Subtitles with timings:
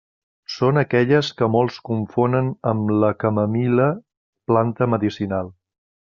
[0.51, 3.85] Són aquelles que molts confonen amb la camamil·la,
[4.53, 5.53] planta medicinal.